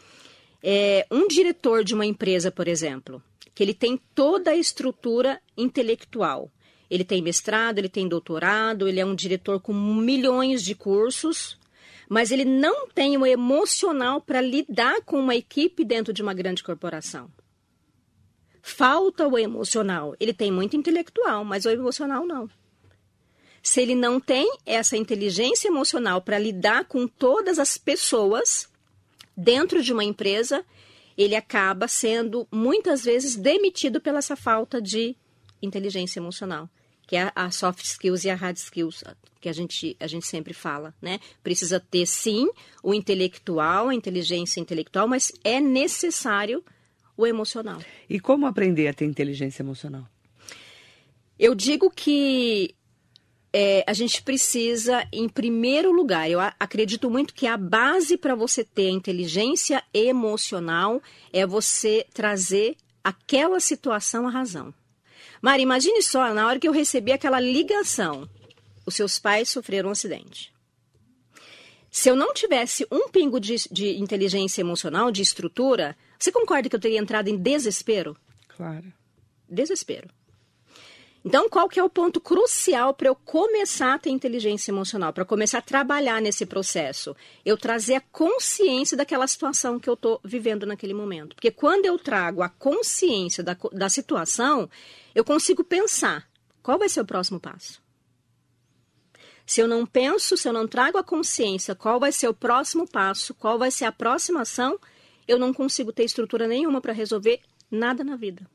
[0.64, 3.22] é, um diretor de uma empresa, por exemplo,
[3.54, 6.52] que ele tem toda a estrutura intelectual.
[6.90, 11.59] Ele tem mestrado, ele tem doutorado, ele é um diretor com milhões de cursos,
[12.10, 16.64] mas ele não tem o emocional para lidar com uma equipe dentro de uma grande
[16.64, 17.32] corporação.
[18.64, 20.16] Falta o emocional.
[20.20, 22.50] Ele tem muito intelectual, mas o emocional não.
[23.62, 28.68] Se ele não tem essa inteligência emocional para lidar com todas as pessoas
[29.38, 30.66] dentro de uma empresa,
[31.16, 35.16] ele acaba sendo muitas vezes demitido pela essa falta de
[35.62, 36.68] inteligência emocional,
[37.06, 39.04] que é a soft skills e a hard skills
[39.40, 41.20] que a gente, a gente sempre fala, né?
[41.42, 42.50] Precisa ter sim
[42.84, 46.64] o intelectual, a inteligência intelectual, mas é necessário
[47.16, 47.82] o emocional.
[48.10, 50.08] E como aprender a ter inteligência emocional?
[51.38, 52.76] Eu digo que
[53.52, 58.64] é, a gente precisa, em primeiro lugar, eu acredito muito que a base para você
[58.64, 61.02] ter a inteligência emocional
[61.34, 64.74] é você trazer aquela situação à razão.
[65.42, 68.30] Mari, imagine só, na hora que eu recebi aquela ligação,
[68.90, 70.54] os seus pais sofreram um acidente.
[71.92, 76.76] Se eu não tivesse um pingo de, de inteligência emocional, de estrutura, você concorda que
[76.76, 78.16] eu teria entrado em desespero?
[78.50, 78.92] Claro.
[79.48, 80.10] desespero.
[81.24, 85.26] Então, qual que é o ponto crucial para eu começar a ter inteligência emocional, para
[85.26, 87.16] começar a trabalhar nesse processo?
[87.44, 91.36] Eu trazer a consciência daquela situação que eu estou vivendo naquele momento.
[91.36, 94.70] Porque quando eu trago a consciência da, da situação,
[95.14, 96.28] eu consigo pensar
[96.64, 97.82] qual vai ser o próximo passo.
[99.50, 102.88] Se eu não penso, se eu não trago a consciência qual vai ser o próximo
[102.88, 104.80] passo, qual vai ser a próxima ação,
[105.28, 108.48] eu não consigo ter estrutura nenhuma para resolver nada na vida.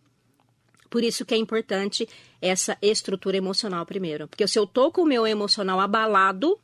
[0.88, 2.08] Por isso que é importante
[2.40, 4.28] essa estrutura emocional primeiro.
[4.28, 6.60] Porque se eu tô com o meu emocional abalado,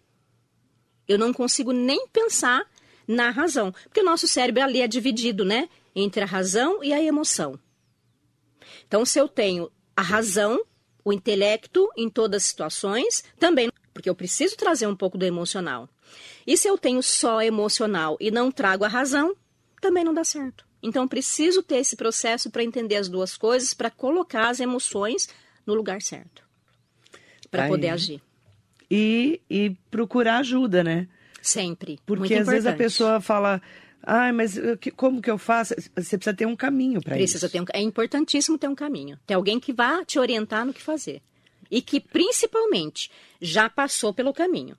[1.08, 2.64] eu não consigo nem pensar
[3.08, 3.72] na razão.
[3.72, 5.68] Porque o nosso cérebro ali é dividido, né?
[5.92, 7.58] Entre a razão e a emoção.
[8.86, 10.64] Então, se eu tenho a razão,
[11.04, 13.68] o intelecto em todas as situações, também,
[14.00, 15.86] porque eu preciso trazer um pouco do emocional.
[16.46, 19.36] E se eu tenho só emocional e não trago a razão,
[19.78, 20.64] também não dá certo.
[20.82, 25.28] Então, preciso ter esse processo para entender as duas coisas, para colocar as emoções
[25.66, 26.42] no lugar certo.
[27.50, 28.22] Para poder agir.
[28.90, 31.06] E, e procurar ajuda, né?
[31.42, 31.98] Sempre.
[32.06, 32.78] Porque às vezes a importante.
[32.78, 33.60] pessoa fala,
[34.02, 34.58] ai, mas
[34.96, 35.74] como que eu faço?
[35.94, 37.34] Você precisa ter um caminho para isso.
[37.34, 39.18] Precisa ter um, é importantíssimo ter um caminho.
[39.26, 41.20] Ter alguém que vá te orientar no que fazer.
[41.70, 44.76] E que, principalmente, já passou pelo caminho.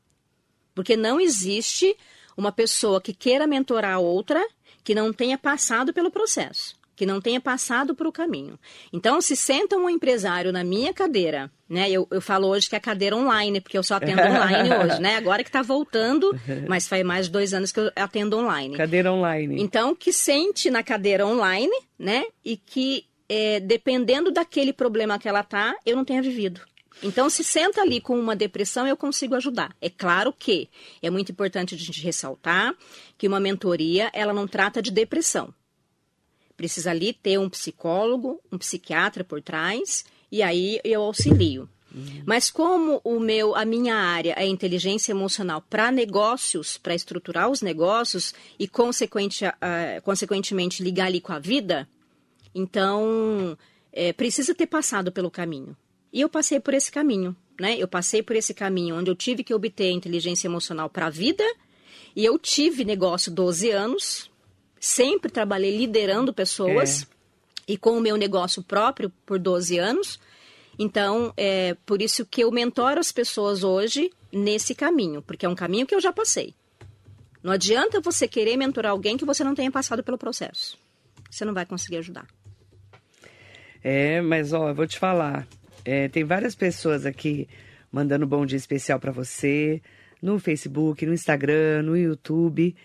[0.74, 1.96] Porque não existe
[2.36, 4.46] uma pessoa que queira mentorar outra
[4.84, 8.60] que não tenha passado pelo processo, que não tenha passado por o caminho.
[8.92, 11.90] Então, se senta um empresário na minha cadeira, né?
[11.90, 15.18] Eu, eu falo hoje que é cadeira online, porque eu só atendo online hoje, né?
[15.18, 16.36] Agora que está voltando,
[16.68, 18.76] mas faz mais de dois anos que eu atendo online.
[18.76, 19.62] Cadeira online.
[19.62, 22.24] Então, que sente na cadeira online, né?
[22.44, 26.62] E que, é, dependendo daquele problema que ela tá, eu não tenha vivido.
[27.04, 29.76] Então, se senta ali com uma depressão, eu consigo ajudar.
[29.82, 30.70] É claro que
[31.02, 32.76] é muito importante a gente ressaltar
[33.18, 35.54] que uma mentoria, ela não trata de depressão.
[36.56, 41.68] Precisa ali ter um psicólogo, um psiquiatra por trás, e aí eu auxilio.
[41.94, 42.24] Uhum.
[42.26, 47.62] Mas como o meu, a minha área é inteligência emocional para negócios, para estruturar os
[47.62, 51.88] negócios e consequente, uh, consequentemente ligar ali com a vida,
[52.56, 53.58] então
[53.92, 55.76] é, precisa ter passado pelo caminho.
[56.12, 57.78] E eu passei por esse caminho, né?
[57.78, 61.44] Eu passei por esse caminho onde eu tive que obter inteligência emocional para a vida
[62.16, 64.32] e eu tive negócio 12 anos,
[64.80, 67.04] sempre trabalhei liderando pessoas.
[67.04, 67.22] É.
[67.68, 70.20] E com o meu negócio próprio por 12 anos,
[70.78, 75.54] então, é por isso que eu mentoro as pessoas hoje nesse caminho, porque é um
[75.54, 76.56] caminho que eu já passei.
[77.44, 80.78] Não adianta você querer mentorar alguém que você não tenha passado pelo processo.
[81.30, 82.26] Você não vai conseguir ajudar.
[83.84, 85.48] É, mas ó, eu vou te falar.
[85.84, 87.48] É, tem várias pessoas aqui
[87.92, 89.82] mandando bom dia especial para você
[90.22, 92.76] no Facebook, no Instagram, no YouTube.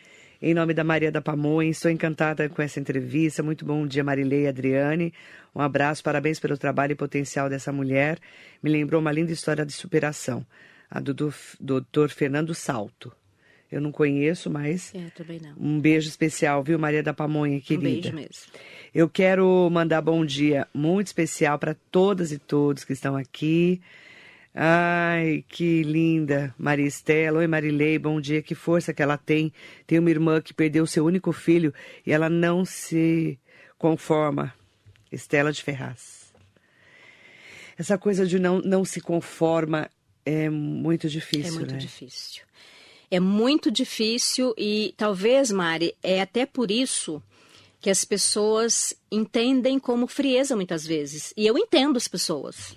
[0.41, 3.43] Em nome da Maria da Pamonha, estou encantada com essa entrevista.
[3.43, 5.13] Muito bom dia, Marilei e Adriane.
[5.55, 8.19] Um abraço, parabéns pelo trabalho e potencial dessa mulher.
[8.63, 10.47] Me lembrou uma linda história de superação,
[10.91, 11.15] a do
[11.61, 13.13] doutor Fernando Salto.
[13.71, 14.95] Eu não conheço, mas.
[14.95, 15.55] É, também não.
[15.59, 17.89] Um beijo especial, viu, Maria da Pamonha, querida?
[17.89, 18.53] Um beijo mesmo.
[18.95, 23.81] Eu quero mandar bom dia muito especial para todas e todos que estão aqui.
[24.55, 27.41] Ai, que linda, Maria Estela.
[27.41, 28.41] Oi, Marilei, bom dia.
[28.41, 29.53] Que força que ela tem.
[29.87, 31.75] Tem uma irmã que perdeu seu único filho
[32.07, 33.39] e ela não se
[33.77, 34.55] conforma.
[35.13, 36.33] Estela de Ferraz.
[37.77, 39.91] Essa coisa de não, não se conforma
[40.25, 41.79] é muito difícil, É muito né?
[41.79, 42.43] difícil.
[43.11, 47.23] É muito difícil e talvez, Mari, é até por isso
[47.81, 51.33] que as pessoas entendem como frieza muitas vezes.
[51.37, 52.77] E eu entendo as pessoas.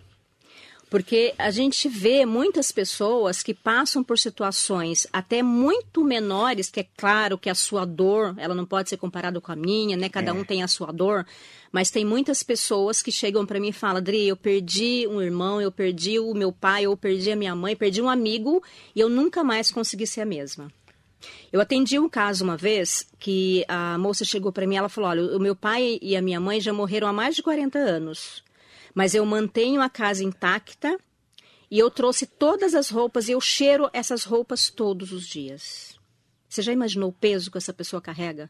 [0.90, 6.88] Porque a gente vê muitas pessoas que passam por situações até muito menores, que é
[6.98, 10.10] claro que a sua dor, ela não pode ser comparada com a minha, né?
[10.10, 10.34] Cada é.
[10.34, 11.28] um tem a sua dor,
[11.72, 15.62] mas tem muitas pessoas que chegam para mim e falam: Adri, eu perdi um irmão,
[15.62, 18.64] eu perdi o meu pai, eu perdi a minha mãe, perdi um amigo
[18.96, 20.72] e eu nunca mais consegui ser a mesma.
[21.52, 25.12] Eu atendi um caso uma vez que a moça chegou para mim e ela falou:
[25.12, 28.49] Olha, o meu pai e a minha mãe já morreram há mais de 40 anos
[28.94, 30.98] mas eu mantenho a casa intacta
[31.70, 35.98] e eu trouxe todas as roupas e eu cheiro essas roupas todos os dias.
[36.48, 38.50] Você já imaginou o peso que essa pessoa carrega?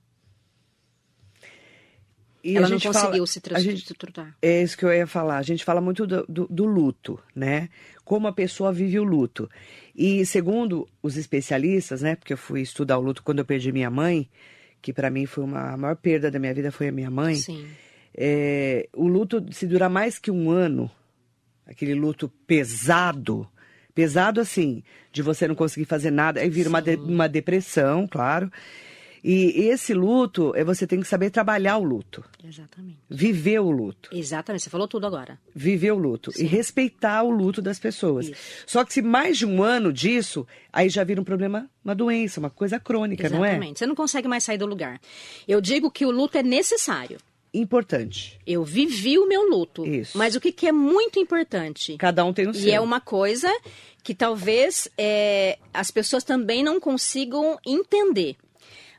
[2.42, 4.38] E Ela não conseguiu fala, se transtornar.
[4.42, 5.38] É isso que eu ia falar.
[5.38, 7.68] A gente fala muito do, do, do, luto, né?
[8.06, 9.50] Como a pessoa vive o luto.
[9.94, 12.16] E segundo os especialistas, né?
[12.16, 14.30] Porque eu fui estudar o luto quando eu perdi minha mãe,
[14.82, 17.36] que para mim foi uma a maior perda da minha vida foi a minha mãe.
[17.36, 17.68] Sim.
[18.16, 20.90] É, o luto, se durar mais que um ano,
[21.66, 23.48] aquele luto pesado,
[23.94, 28.52] pesado assim, de você não conseguir fazer nada, aí vira uma, de, uma depressão, claro.
[29.24, 32.24] E esse luto, é você tem que saber trabalhar o luto.
[32.44, 33.00] Exatamente.
[33.10, 34.10] Viver o luto.
[34.14, 35.38] Exatamente, você falou tudo agora.
[35.54, 36.32] Viver o luto.
[36.32, 36.44] Sim.
[36.44, 38.30] E respeitar o luto das pessoas.
[38.30, 38.64] Isso.
[38.66, 42.40] Só que se mais de um ano disso, aí já vira um problema, uma doença,
[42.40, 43.40] uma coisa crônica, Exatamente.
[43.40, 43.50] não é?
[43.52, 43.80] Exatamente.
[43.80, 45.02] Você não consegue mais sair do lugar.
[45.48, 47.18] Eu digo que o luto é necessário
[47.54, 48.40] importante.
[48.46, 49.86] Eu vivi o meu luto.
[49.86, 50.18] Isso.
[50.18, 51.98] Mas o que, que é muito importante?
[51.98, 52.68] Cada um tem o seu.
[52.68, 53.50] E é uma coisa
[54.04, 58.38] que talvez é, as pessoas também não consigam entender.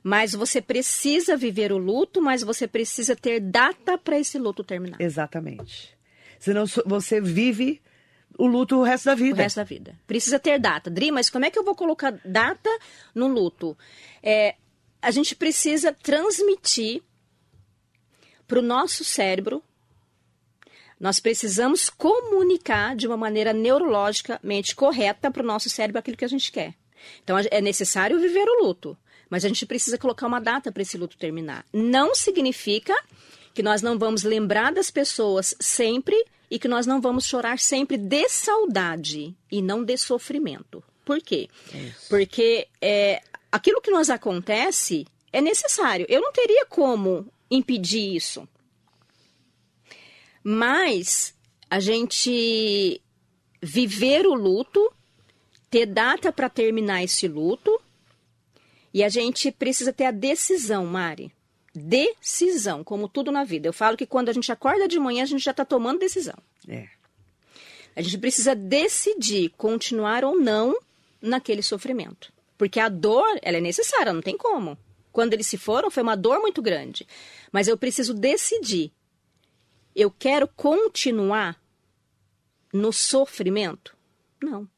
[0.02, 5.00] Mas você precisa viver o luto, mas você precisa ter data para esse luto terminar.
[5.00, 5.96] Exatamente.
[6.38, 7.80] Senão você vive
[8.38, 9.34] o luto o resto da vida.
[9.34, 9.98] O resto da vida.
[10.06, 10.90] Precisa ter data.
[10.90, 12.70] Dri, mas como é que eu vou colocar data
[13.14, 13.76] no luto?
[14.22, 14.54] É,
[15.02, 17.02] a gente precisa transmitir
[18.50, 19.62] para o nosso cérebro,
[20.98, 26.28] nós precisamos comunicar de uma maneira neurologicamente correta para o nosso cérebro aquilo que a
[26.28, 26.74] gente quer.
[27.22, 28.98] Então é necessário viver o luto,
[29.30, 31.64] mas a gente precisa colocar uma data para esse luto terminar.
[31.72, 32.92] Não significa
[33.54, 36.16] que nós não vamos lembrar das pessoas sempre
[36.50, 40.82] e que nós não vamos chorar sempre de saudade e não de sofrimento.
[41.04, 41.48] Por quê?
[42.08, 46.04] Porque é, aquilo que nos acontece é necessário.
[46.08, 48.48] Eu não teria como impedir isso.
[50.42, 51.34] Mas
[51.68, 53.00] a gente
[53.62, 54.92] viver o luto,
[55.68, 57.80] ter data para terminar esse luto,
[58.92, 61.32] e a gente precisa ter a decisão, Mari.
[61.72, 63.68] Decisão, como tudo na vida.
[63.68, 66.36] Eu falo que quando a gente acorda de manhã, a gente já está tomando decisão.
[66.68, 66.88] É.
[67.94, 70.76] A gente precisa decidir continuar ou não
[71.20, 72.32] naquele sofrimento.
[72.58, 74.76] Porque a dor, ela é necessária, não tem como.
[75.12, 77.06] Quando eles se foram, foi uma dor muito grande.
[77.50, 78.92] Mas eu preciso decidir.
[79.94, 81.60] Eu quero continuar
[82.72, 83.96] no sofrimento?
[84.42, 84.68] Não.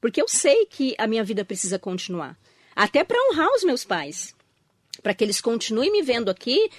[0.00, 2.38] Porque eu sei que a minha vida precisa continuar.
[2.74, 4.34] Até para honrar os meus pais.
[5.02, 6.70] Para que eles continuem me vendo aqui,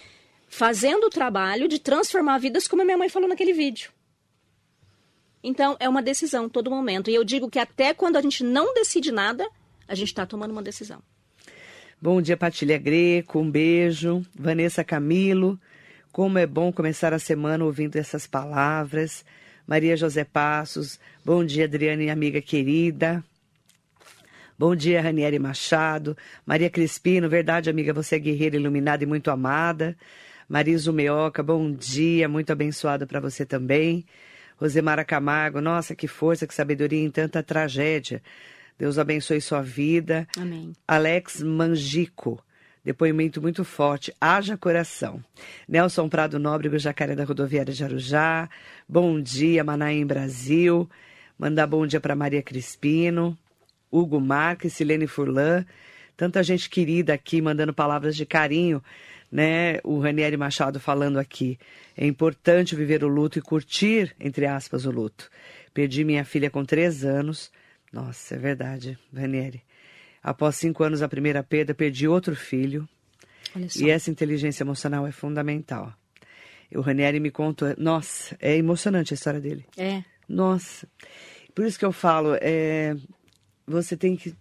[0.47, 3.91] fazendo o trabalho de transformar vidas, como a minha mãe falou naquele vídeo.
[5.43, 7.09] Então, é uma decisão todo momento.
[7.09, 9.47] E eu digo que até quando a gente não decide nada,
[9.87, 11.01] a gente está tomando uma decisão.
[12.03, 13.37] Bom dia, Patilha Greco.
[13.39, 14.25] Um beijo.
[14.33, 15.59] Vanessa Camilo.
[16.11, 19.23] Como é bom começar a semana ouvindo essas palavras.
[19.67, 20.99] Maria José Passos.
[21.23, 23.23] Bom dia, Adriane, amiga querida.
[24.57, 26.17] Bom dia, Ranieri Machado.
[26.43, 29.95] Maria Crispino, verdade, amiga, você é guerreira iluminada e muito amada.
[30.49, 34.07] Marisa Meoca, bom dia, muito abençoado para você também.
[34.57, 38.23] Rosemara Camargo, nossa, que força, que sabedoria em tanta tragédia.
[38.77, 40.27] Deus abençoe sua vida.
[40.37, 40.73] Amém.
[40.87, 42.43] Alex Mangico,
[42.83, 44.13] depoimento muito forte.
[44.19, 45.23] Haja coração.
[45.67, 48.49] Nelson Prado Nóbrego, Jacaré da Rodoviária de Arujá.
[48.87, 50.89] Bom dia, Manaim Brasil.
[51.37, 53.37] Mandar bom dia para Maria Crispino.
[53.91, 55.65] Hugo Marques, Silene Furlan,
[56.15, 58.81] tanta gente querida aqui mandando palavras de carinho,
[59.29, 59.79] né?
[59.83, 61.59] O Ranieri Machado falando aqui.
[61.97, 65.29] É importante viver o luto e curtir, entre aspas, o luto.
[65.73, 67.51] Perdi minha filha com três anos.
[67.91, 69.63] Nossa, é verdade, Ranieri.
[70.23, 72.87] Após cinco anos da primeira perda, perdi outro filho.
[73.75, 75.93] E essa inteligência emocional é fundamental.
[76.73, 77.73] O Ranieri me contou.
[77.77, 79.65] Nossa, é emocionante a história dele.
[79.75, 80.03] É.
[80.27, 80.87] Nossa.
[81.53, 82.95] Por isso que eu falo, é,
[83.67, 84.33] você tem que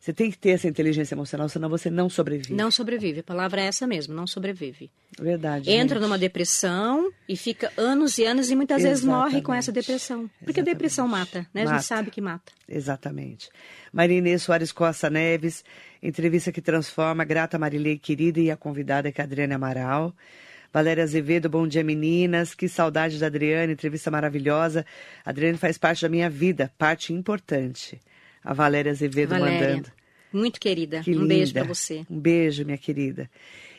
[0.00, 2.54] você tem que ter essa inteligência emocional, senão você não sobrevive.
[2.54, 3.20] Não sobrevive.
[3.20, 4.90] A palavra é essa mesmo, não sobrevive.
[5.20, 5.68] Verdade.
[5.70, 6.02] Entra gente.
[6.02, 8.94] numa depressão e fica anos e anos e muitas Exatamente.
[8.94, 10.30] vezes morre com essa depressão.
[10.38, 10.70] Porque Exatamente.
[10.70, 11.64] a depressão mata, né?
[11.64, 11.70] Mata.
[11.70, 12.52] A gente sabe que mata.
[12.68, 13.50] Exatamente.
[13.92, 15.64] Maria Inês Soares Costa Neves,
[16.00, 20.14] entrevista que transforma, grata Marilei querida e a convidada que é a Adriana Amaral.
[20.72, 24.86] Valéria Azevedo, bom dia meninas, que saudade da Adriana, entrevista maravilhosa.
[25.24, 28.00] A Adriana faz parte da minha vida, parte importante
[28.48, 29.92] a Valéria Azevedo Valéria, mandando.
[30.32, 31.02] Muito querida.
[31.02, 31.26] Que um linda.
[31.26, 32.06] beijo para você.
[32.08, 33.30] Um beijo, minha querida.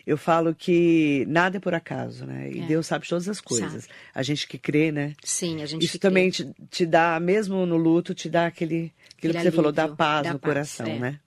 [0.06, 2.52] Eu falo que nada é por acaso, né?
[2.52, 2.66] E é.
[2.68, 3.86] Deus sabe todas as coisas.
[3.86, 3.94] Sabe.
[4.14, 5.16] A gente que crê, né?
[5.24, 9.34] Sim, a gente Isso também te, te, dá, mesmo no luto, te dá aquele, aquilo
[9.34, 11.00] que você falou, dá paz dá no paz, coração, é.
[11.00, 11.20] né?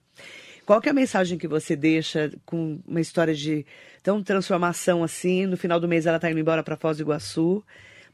[0.64, 3.66] Qual que é a mensagem que você deixa com uma história de
[4.04, 5.46] tão transformação assim?
[5.46, 7.64] No final do mês ela está indo embora para Foz do Iguaçu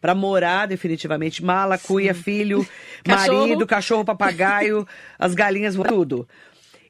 [0.00, 1.44] para morar definitivamente.
[1.44, 2.66] Mala, cuia, filho,
[3.04, 3.40] cachorro.
[3.40, 4.86] marido, cachorro, papagaio,
[5.18, 6.28] as galinhas, tudo.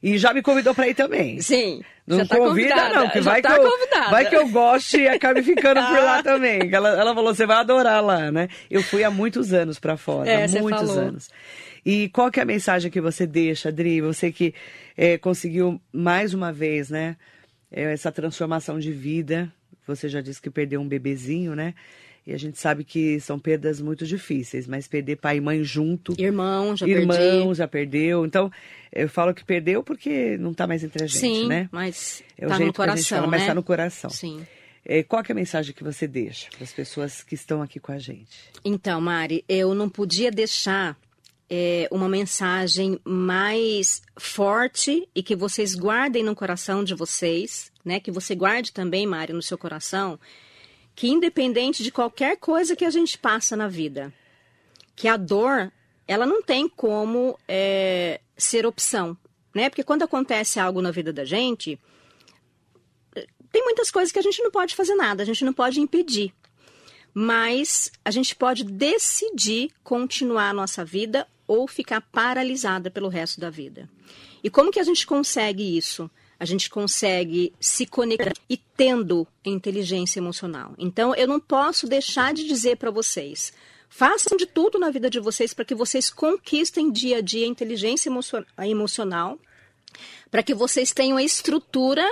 [0.01, 1.41] E já me convidou para ir também.
[1.41, 1.81] Sim.
[2.07, 4.09] Não tá convida, não, que vai, tá que eu, convidada.
[4.09, 6.61] vai que eu goste e acabe ficando por lá também.
[6.71, 8.47] Ela, ela falou, você vai adorar lá, né?
[8.69, 11.29] Eu fui há muitos anos para fora, é, há muitos anos.
[11.85, 14.01] E qual que é a mensagem que você deixa, Adri?
[14.01, 14.55] Você que
[14.97, 17.15] é, conseguiu mais uma vez, né?
[17.71, 19.51] É, essa transformação de vida.
[19.85, 21.73] Você já disse que perdeu um bebezinho, né?
[22.29, 26.13] E a gente sabe que são perdas muito difíceis, mas perder pai e mãe junto.
[26.15, 27.53] Irmão, já irmão, perdi.
[27.55, 28.23] já perdeu.
[28.23, 28.51] Então,
[28.93, 31.67] eu falo que perdeu porque não está mais entre a gente, Sim, né?
[31.71, 33.45] mas É o tá jeito no que a gente coração, fala, mas né?
[33.45, 34.09] está no coração.
[34.11, 34.45] Sim.
[34.85, 37.91] É, qual é a mensagem que você deixa para as pessoas que estão aqui com
[37.91, 38.51] a gente?
[38.63, 40.95] Então, Mari, eu não podia deixar
[41.49, 47.99] é, uma mensagem mais forte e que vocês guardem no coração de vocês, né?
[47.99, 50.19] Que você guarde também, Mari, no seu coração,
[50.99, 54.13] que independente de qualquer coisa que a gente passa na vida,
[54.97, 55.71] que a dor,
[56.05, 59.17] ela não tem como é, ser opção,
[59.55, 59.69] né?
[59.69, 61.79] Porque quando acontece algo na vida da gente,
[63.49, 66.33] tem muitas coisas que a gente não pode fazer nada, a gente não pode impedir.
[67.13, 73.49] Mas a gente pode decidir continuar a nossa vida ou ficar paralisada pelo resto da
[73.49, 73.89] vida.
[74.43, 76.11] E como que a gente consegue isso?
[76.39, 80.73] A gente consegue se conectar e tendo inteligência emocional.
[80.77, 83.51] Então, eu não posso deixar de dizer para vocês:
[83.89, 87.49] façam de tudo na vida de vocês para que vocês conquistem dia a dia a
[87.49, 88.21] inteligência emo
[88.59, 89.37] emocional,
[90.31, 92.05] para que vocês tenham a estrutura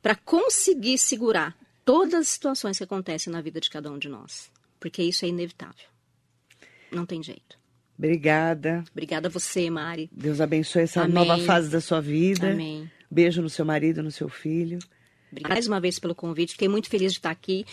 [0.00, 4.50] para conseguir segurar todas as situações que acontecem na vida de cada um de nós.
[4.78, 5.86] Porque isso é inevitável.
[6.92, 7.58] Não tem jeito.
[7.98, 8.84] Obrigada.
[8.90, 10.10] Obrigada a você, Mari.
[10.12, 11.14] Deus abençoe essa Amém.
[11.14, 12.50] nova fase da sua vida.
[12.50, 12.90] Amém.
[13.10, 14.78] Beijo no seu marido, no seu filho.
[15.30, 16.52] Obrigada mais uma vez pelo convite.
[16.52, 17.64] Fiquei muito feliz de estar aqui.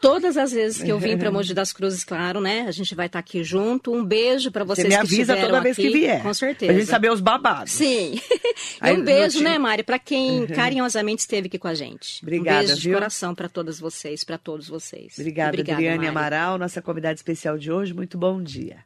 [0.00, 2.62] Todas as vezes que eu vim para Mogi das Cruzes, claro, né?
[2.68, 3.92] A gente vai estar aqui junto.
[3.92, 5.88] Um beijo para vocês Você me avisa toda vez aqui.
[5.90, 6.22] que vier.
[6.22, 6.72] Com certeza.
[6.72, 7.72] Pra gente saber os babados.
[7.72, 8.20] Sim.
[8.84, 12.18] e um beijo, time- né, Mari, para quem carinhosamente esteve aqui com a gente.
[12.22, 12.98] Obrigada, um beijo de viu?
[12.98, 15.14] coração para todas vocês, para todos vocês.
[15.18, 16.08] Obrigada, Obrigada Adriane Mari.
[16.08, 17.94] Amaral, nossa convidada especial de hoje.
[17.94, 18.78] Muito bom dia.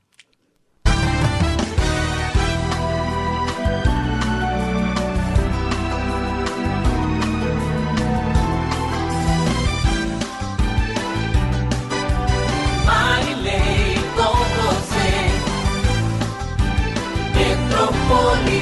[18.11, 18.58] 我